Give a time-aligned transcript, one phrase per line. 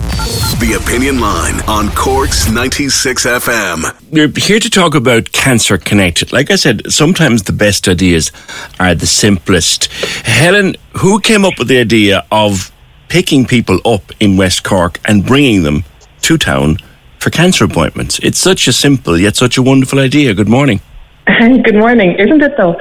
[0.00, 4.10] The Opinion Line on Cork's 96 FM.
[4.10, 6.34] We're here to talk about Cancer Connect.
[6.34, 8.30] Like I said, sometimes the best ideas
[8.78, 9.86] are the simplest.
[10.26, 12.70] Helen, who came up with the idea of
[13.08, 15.84] picking people up in West Cork and bringing them
[16.22, 16.76] to town
[17.18, 18.18] for cancer appointments?
[18.18, 20.34] It's such a simple yet such a wonderful idea.
[20.34, 20.82] Good morning.
[21.26, 22.78] Good morning, isn't it though?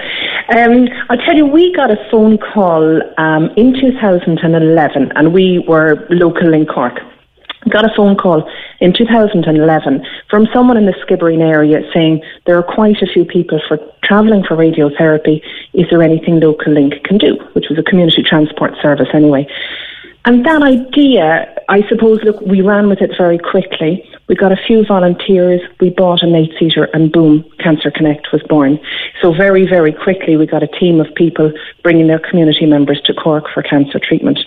[0.49, 6.05] Um, I'll tell you, we got a phone call um, in 2011, and we were
[6.11, 6.99] local in Cork.
[7.69, 8.47] Got a phone call
[8.79, 13.59] in 2011 from someone in the Skibbereen area saying there are quite a few people
[13.67, 15.41] for travelling for radiotherapy.
[15.73, 17.37] Is there anything Local Link can do?
[17.53, 19.47] Which was a community transport service anyway.
[20.25, 24.03] And that idea, I suppose, look, we ran with it very quickly.
[24.27, 28.41] We got a few volunteers, we bought an eight seater, and boom, Cancer Connect was
[28.49, 28.79] born.
[29.21, 31.53] So, very, very quickly, we got a team of people
[31.83, 34.39] bringing their community members to Cork for cancer treatment.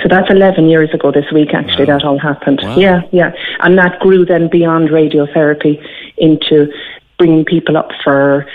[0.00, 1.98] So that's 11 years ago this week, actually, wow.
[1.98, 2.60] that all happened.
[2.62, 2.78] Wow.
[2.78, 3.32] Yeah, yeah.
[3.58, 5.84] And that grew then beyond radiotherapy
[6.16, 6.72] into
[7.20, 8.46] bringing people up for,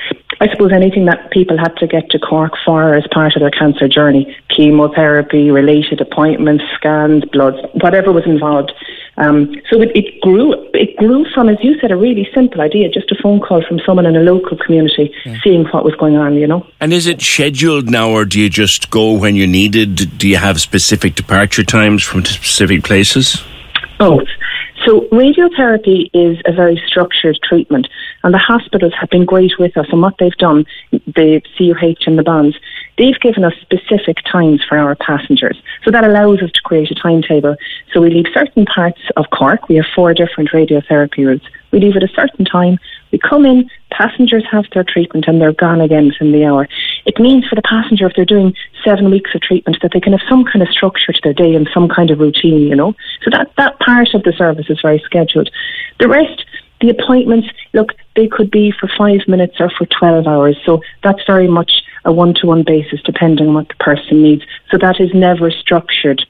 [0.41, 3.51] I suppose, anything that people had to get to Cork for as part of their
[3.51, 8.71] cancer journey chemotherapy, related appointments, scans, bloods, whatever was involved.
[9.17, 10.53] Um, so it, it, grew.
[10.73, 13.79] It grew from, as you said, a really simple idea, just a phone call from
[13.85, 15.37] someone in a local community, yeah.
[15.43, 16.33] seeing what was going on.
[16.33, 16.67] You know.
[16.81, 20.17] And is it scheduled now, or do you just go when you're needed?
[20.17, 23.41] Do you have specific departure times from specific places?
[23.99, 24.27] Both.
[24.85, 27.87] So radiotherapy is a very structured treatment,
[28.23, 29.87] and the hospitals have been great with us.
[29.91, 32.55] And what they've done, the CUH and the Bons,
[32.97, 35.61] they've given us specific times for our passengers.
[35.83, 37.55] So that allows us to create a timetable.
[37.93, 39.67] So we leave certain parts of Cork.
[39.69, 41.45] We have four different radiotherapy routes.
[41.71, 42.79] We leave at a certain time.
[43.11, 46.67] We come in, passengers have their treatment, and they're gone again within the hour.
[47.05, 48.53] It means for the passenger, if they're doing
[48.83, 51.55] seven weeks of treatment, that they can have some kind of structure to their day
[51.55, 52.93] and some kind of routine, you know.
[53.23, 55.49] So that, that part of the service is very scheduled.
[55.99, 56.45] The rest,
[56.81, 60.57] the appointments, look, they could be for five minutes or for 12 hours.
[60.65, 61.71] So that's very much
[62.05, 64.43] a one to one basis depending on what the person needs.
[64.71, 66.25] So that is never structured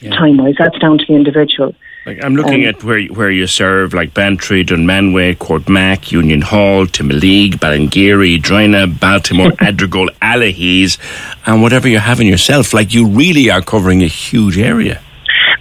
[0.00, 0.10] yeah.
[0.10, 0.54] time wise.
[0.58, 1.74] That's down to the individual.
[2.06, 6.86] Like I'm looking um, at where where you serve, like Bantry, Dunmanway, Courtmac, Union Hall,
[6.86, 10.98] Timoleague, Ballingeary, Drinagh, Baltimore, Adrigole, Allihies,
[11.46, 12.72] and whatever you're having yourself.
[12.72, 15.02] Like you really are covering a huge area.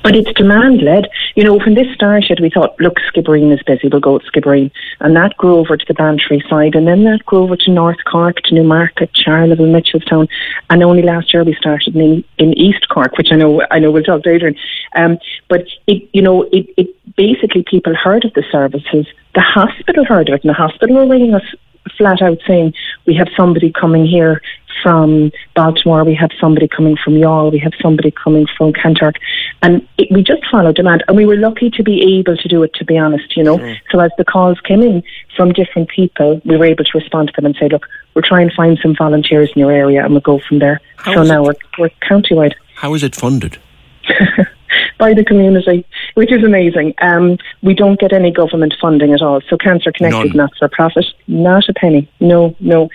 [0.01, 1.09] But it's demand led.
[1.39, 4.69] You know, when this started, we thought, look, Skibbereen is busy, we'll go to Skibbereen.
[4.99, 8.03] And that grew over to the Bantry side, and then that grew over to North
[8.03, 10.27] Cork, to Newmarket, Charleville, Mitchelstown.
[10.69, 13.89] And only last year we started in, in East Cork, which I know I know
[13.89, 14.57] we'll talk Adrian.
[14.97, 15.17] Um,
[15.47, 19.07] but it, you know, it, it basically people heard of the services.
[19.33, 21.55] The hospital heard of it, and the hospital were ringing us
[21.99, 22.73] flat out saying,
[23.05, 24.41] we have somebody coming here
[24.81, 29.15] from Baltimore, we have somebody coming from Youghal, we have somebody coming from Kanturk.
[29.61, 31.03] And it, we just followed demand.
[31.07, 33.57] And we were lucky to be able to do it, to be honest, you know.
[33.57, 33.77] Mm.
[33.91, 35.03] So as the calls came in
[35.35, 38.49] from different people, we were able to respond to them and say, look, we're trying
[38.49, 40.79] to find some volunteers in your area and we'll go from there.
[40.95, 42.55] How so now we're, we're county-wide.
[42.75, 43.57] How is it funded?
[44.99, 46.93] by the community, which is amazing.
[47.01, 49.41] Um, we don't get any government funding at all.
[49.49, 50.27] So Cancer Connect None.
[50.27, 52.07] is not for profit, not a penny.
[52.19, 52.89] No, no.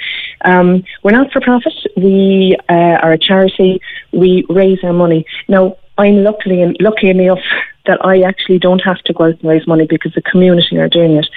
[0.45, 1.73] Um, we're not for profit.
[1.97, 3.81] We uh, are a charity.
[4.13, 5.25] We raise our money.
[5.49, 7.39] Now, I'm luckily lucky enough
[7.87, 10.89] that I actually don't have to go out and raise money because the community are
[10.89, 11.29] doing it.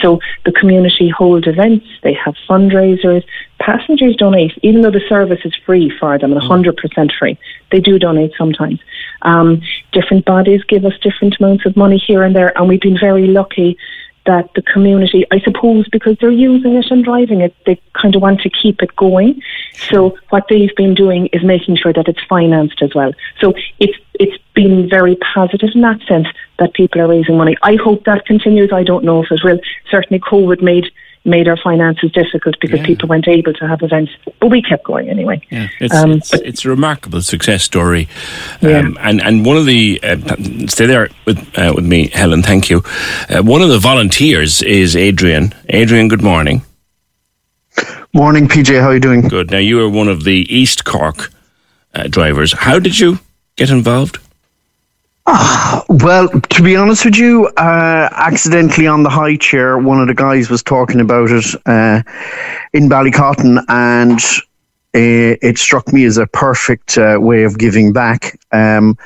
[0.00, 3.24] So the community hold events, they have fundraisers,
[3.60, 7.18] passengers donate, even though the service is free for them and 100% mm.
[7.18, 7.38] free.
[7.70, 8.80] They do donate sometimes.
[9.22, 9.62] Um,
[9.92, 13.28] different bodies give us different amounts of money here and there, and we've been very
[13.28, 13.78] lucky
[14.26, 18.22] that the community, I suppose, because they're using it and driving it, they kind of
[18.22, 19.42] want to keep it going.
[19.74, 23.12] So what they've been doing is making sure that it's financed as well.
[23.40, 26.28] So it's it's been very positive in that sense
[26.58, 27.56] that people are raising money.
[27.62, 28.70] I hope that continues.
[28.72, 29.58] I don't know if it will.
[29.90, 30.90] Certainly, COVID made
[31.24, 32.86] made our finances difficult because yeah.
[32.86, 35.40] people weren't able to have events, but we kept going anyway.
[35.50, 38.08] Yeah, it's, um, it's, it's, a remarkable success story.
[38.60, 38.78] Yeah.
[38.78, 40.16] Um, and, and one of the, uh,
[40.66, 42.82] stay there with, uh, with me, Helen, thank you.
[43.28, 45.54] Uh, one of the volunteers is Adrian.
[45.68, 46.62] Adrian, good morning.
[48.12, 48.78] Morning, PJ.
[48.78, 49.22] How are you doing?
[49.22, 49.50] Good.
[49.50, 51.30] Now, you are one of the East Cork
[51.94, 52.52] uh, drivers.
[52.52, 53.20] How did you
[53.56, 54.18] get involved?
[55.26, 60.08] Ah, well, to be honest with you, uh, accidentally on the high chair, one of
[60.08, 62.02] the guys was talking about it uh,
[62.72, 64.20] in Ballycotton, and
[64.94, 68.98] it, it, struck me as a perfect uh, way of giving back um,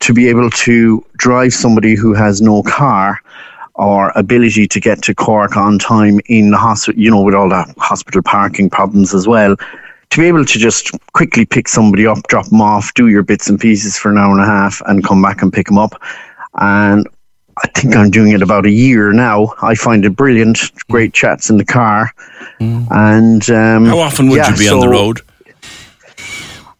[0.00, 3.20] to be able to drive somebody who has no car
[3.74, 7.48] or ability to get to Cork on time in the hospital, you know, with all
[7.48, 9.54] the hospital parking problems as well
[10.10, 13.48] to be able to just quickly pick somebody up, drop them off, do your bits
[13.48, 16.00] and pieces for an hour and a half, and come back and pick them up.
[16.54, 17.08] And
[17.58, 19.54] I think I'm doing it about a year now.
[19.62, 20.58] I find it brilliant.
[20.88, 22.12] Great chats in the car.
[22.58, 22.86] Mm.
[22.90, 25.20] And um, how often would yeah, you be so on the road?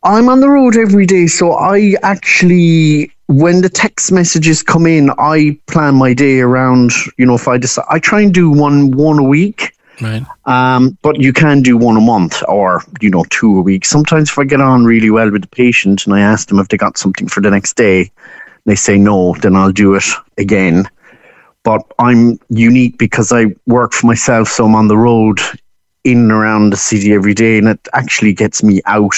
[0.03, 5.11] I'm on the road every day, so I actually, when the text messages come in,
[5.19, 6.93] I plan my day around.
[7.19, 9.77] You know, if I decide, I try and do one one a week.
[10.01, 10.25] Right.
[10.47, 13.85] Um, but you can do one a month or, you know, two a week.
[13.85, 16.69] Sometimes if I get on really well with the patient and I ask them if
[16.69, 18.11] they got something for the next day,
[18.65, 20.05] they say no, then I'll do it
[20.39, 20.89] again.
[21.63, 25.39] But I'm unique because I work for myself, so I'm on the road
[26.05, 29.15] in and around the city every day, and it actually gets me out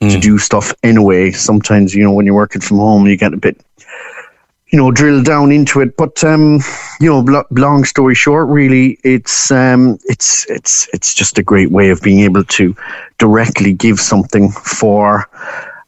[0.00, 0.12] mm.
[0.12, 1.32] to do stuff anyway.
[1.32, 3.60] Sometimes, you know, when you're working from home, you get a bit
[4.72, 5.96] you know, drill down into it.
[5.96, 6.60] But um,
[6.98, 11.70] you know, bl- long story short, really, it's um, it's it's it's just a great
[11.70, 12.74] way of being able to
[13.18, 15.28] directly give something for.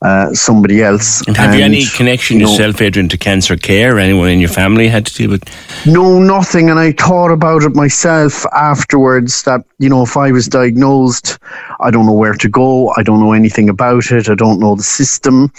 [0.02, 1.26] Uh, somebody else.
[1.26, 3.98] And have and, you any connection you know, yourself, Adrian, to cancer care?
[3.98, 5.44] Anyone in your family had to deal with?
[5.86, 6.68] No, nothing.
[6.68, 9.44] And I thought about it myself afterwards.
[9.44, 11.38] That you know, if I was diagnosed,
[11.80, 12.92] I don't know where to go.
[12.98, 14.28] I don't know anything about it.
[14.28, 15.50] I don't know the system.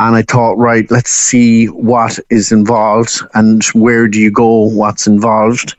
[0.00, 5.06] And I thought, right, let's see what is involved and where do you go, what's
[5.06, 5.76] involved.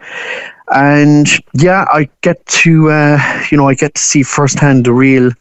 [0.72, 3.20] And yeah, I get to, uh,
[3.50, 5.32] you know, I get to see firsthand the real,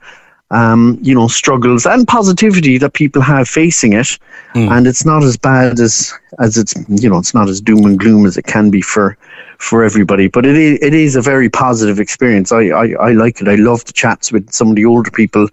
[0.50, 4.18] um, you know, struggles and positivity that people have facing it.
[4.54, 4.70] Mm.
[4.70, 7.98] And it's not as bad as, as it's, you know, it's not as doom and
[7.98, 9.14] gloom as it can be for,
[9.60, 10.26] for everybody.
[10.26, 12.50] But it is, it is a very positive experience.
[12.50, 13.46] I, I, I like it.
[13.46, 15.48] I love the chats with some of the older people.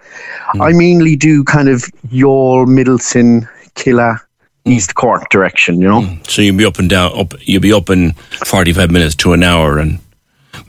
[0.56, 0.66] Mm.
[0.66, 4.22] I mainly do kind of Youghal, Midleton, Killeagh,
[4.66, 4.72] mm.
[4.72, 6.02] East Cork direction, you know.
[6.02, 6.26] Mm.
[6.26, 7.20] So you'll be up and down.
[7.20, 8.14] Up, you'll be up in
[8.46, 10.00] forty-five minutes to an hour, and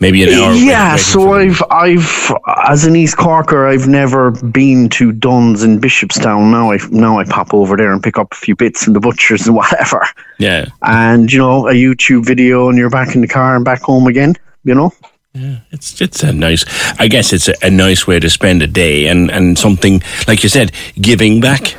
[0.00, 0.52] maybe an hour.
[0.52, 2.32] Yeah, so I've I've
[2.68, 6.50] as an East Corker, I've never been to Dunnes in Bishopstown.
[6.50, 9.00] Now I now I pop over there and pick up a few bits from the
[9.00, 10.04] butchers and whatever.
[10.38, 13.82] Yeah, and you know a YouTube video, and you're back in the car and back
[13.82, 14.34] home again.
[14.64, 14.92] You know.
[15.34, 16.64] Yeah, it's it's a nice.
[16.98, 20.42] I guess it's a, a nice way to spend a day, and and something like
[20.42, 21.76] you said, giving back.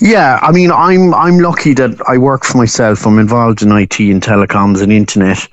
[0.00, 3.06] Yeah, I mean, I'm I'm lucky that I work for myself.
[3.06, 5.46] I'm involved in IT and telecoms and internet,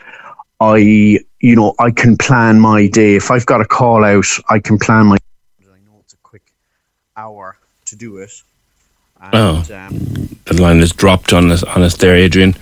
[0.59, 3.15] I, you know, I can plan my day.
[3.15, 5.18] If I've got a call out, I can plan my.
[5.62, 6.51] I know it's a quick
[7.15, 8.31] hour to do it.
[9.21, 12.56] And, oh, um, the line is dropped on us on us there, Adrian.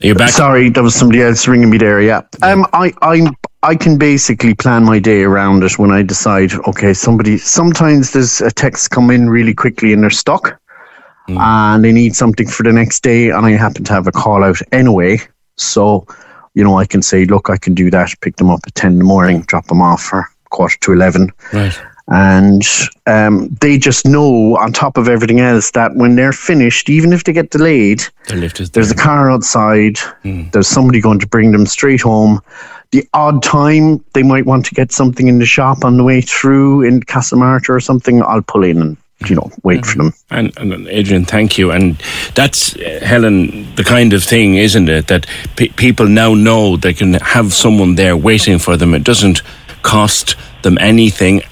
[0.00, 0.30] You're back?
[0.30, 2.00] Sorry, there was somebody else ringing me there.
[2.00, 2.22] Yeah.
[2.42, 3.30] Um, I, I,
[3.62, 6.52] I can basically plan my day around it when I decide.
[6.66, 7.36] Okay, somebody.
[7.36, 10.58] Sometimes there's a text come in really quickly and they're stuck,
[11.28, 11.38] mm.
[11.38, 14.42] and they need something for the next day, and I happen to have a call
[14.42, 15.18] out anyway.
[15.56, 16.06] So
[16.54, 18.92] you know, I can say, look, I can do that, pick them up at 10
[18.92, 21.30] in the morning, drop them off for quarter to 11.
[21.52, 21.80] Right.
[22.08, 22.62] And
[23.06, 27.22] um, they just know, on top of everything else, that when they're finished, even if
[27.22, 28.02] they get delayed,
[28.72, 30.50] there's a car outside, mm.
[30.50, 32.40] there's somebody going to bring them straight home.
[32.90, 36.20] The odd time they might want to get something in the shop on the way
[36.20, 38.96] through in Castlemartyr or something, I'll pull in and
[39.28, 40.14] you know, wait for them.
[40.30, 41.70] And, and Adrian, thank you.
[41.70, 41.96] And
[42.34, 46.94] that's, uh, Helen, the kind of thing, isn't it, that pe- people now know they
[46.94, 48.94] can have someone there waiting for them.
[48.94, 49.42] It doesn't
[49.82, 51.42] cost them anything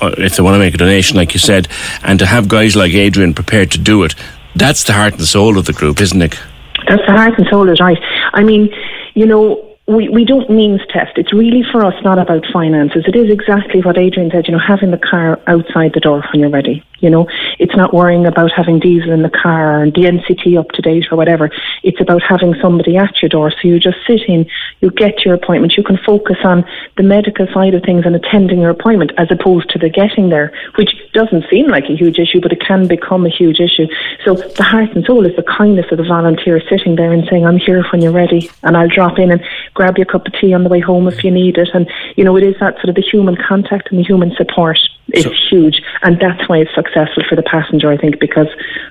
[0.00, 1.68] uh, if they want to make a donation, like you said,
[2.02, 4.14] and to have guys like Adrian prepared to do it.
[4.56, 6.40] That's the heart and soul of the group, isn't it?
[6.88, 7.98] That's the heart and soul, is right.
[8.32, 8.72] I mean,
[9.14, 11.18] you know, we, we don't means test.
[11.18, 13.04] It's really for us not about finances.
[13.06, 16.40] It is exactly what Adrian said, you know, having the car outside the door when
[16.40, 16.82] you're ready.
[17.00, 17.26] You know,
[17.58, 21.06] it's not worrying about having diesel in the car and the NCT up to date
[21.10, 21.50] or whatever.
[21.82, 23.50] It's about having somebody at your door.
[23.50, 24.46] So you just sit in,
[24.80, 26.64] you get your appointment, you can focus on
[26.96, 30.52] the medical side of things and attending your appointment as opposed to the getting there,
[30.76, 33.86] which doesn't seem like a huge issue, but it can become a huge issue.
[34.24, 37.46] So the heart and soul is the kindness of the volunteer sitting there and saying,
[37.46, 39.42] I'm here when you're ready and I'll drop in and
[39.74, 41.70] grab your cup of tea on the way home if you need it.
[41.74, 44.78] And, you know, it is that sort of the human contact and the human support
[45.14, 45.82] is so, huge.
[46.02, 48.48] And that's why it's successful for the passenger, I think, because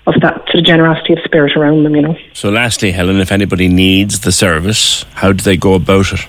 [0.07, 2.17] of that sort of generosity of spirit around them, you know.
[2.33, 6.27] So lastly, Helen, if anybody needs the service, how do they go about it?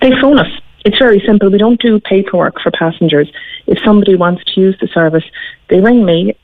[0.00, 0.50] They phone us.
[0.84, 1.50] It's very simple.
[1.50, 3.30] We don't do paperwork for passengers.
[3.66, 5.24] If somebody wants to use the service,
[5.68, 6.34] they ring me,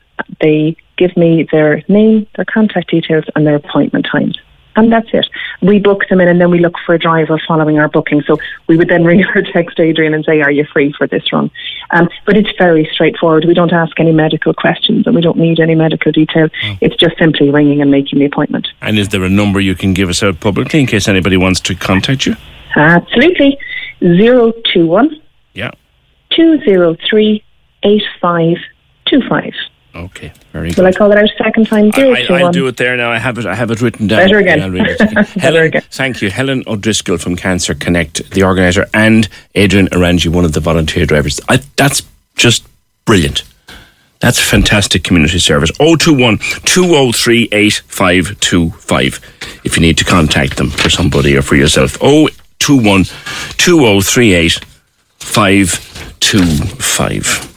[0.41, 4.37] they give me their name, their contact details, and their appointment times.
[4.77, 5.27] And that's it.
[5.61, 8.21] We book them in and then we look for a driver following our booking.
[8.21, 11.33] So we would then ring or text Adrian and say, Are you free for this
[11.33, 11.51] run?
[11.89, 13.45] Um, but it's very straightforward.
[13.45, 16.47] We don't ask any medical questions and we don't need any medical detail.
[16.63, 16.77] Mm.
[16.79, 18.67] It's just simply ringing and making the appointment.
[18.81, 21.59] And is there a number you can give us out publicly in case anybody wants
[21.61, 22.35] to contact you?
[22.75, 23.57] Absolutely.
[23.99, 25.21] 021
[25.53, 25.71] yeah.
[26.35, 27.43] 203
[27.83, 29.53] 8525.
[29.97, 30.77] Okay, very good.
[30.77, 31.89] Will I call it out a second time?
[31.95, 33.11] I, will do it there now.
[33.11, 33.47] I have it.
[33.47, 34.19] I have it written down.
[34.19, 34.59] Better again.
[35.39, 35.81] Helen, again.
[35.89, 40.59] thank you, Helen O'Driscoll from Cancer Connect, the organizer, and Adrian Arangi, one of the
[40.59, 41.41] volunteer drivers.
[41.49, 42.03] I, that's
[42.35, 42.67] just
[43.05, 43.41] brilliant.
[44.19, 45.71] That's fantastic community service.
[45.77, 49.19] 021 203 8525
[49.63, 51.97] if you need to contact them for somebody or for yourself.
[51.99, 53.05] 021
[53.57, 54.59] 2038
[55.19, 57.56] 525.